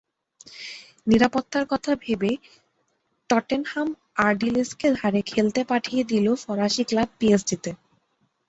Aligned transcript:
নিরাপত্তার 1.07 1.65
কথা 1.71 1.91
ভেবে 2.03 2.31
টটেনহাম 3.29 3.87
আর্ডিলেসকে 4.25 4.87
ধারে 4.97 5.21
খেলতে 5.31 5.61
পাঠিয়ে 5.69 6.03
দিল 6.11 6.27
ফরাসি 6.43 6.83
ক্লাব 6.89 7.09
পিএসজিতে। 7.19 7.71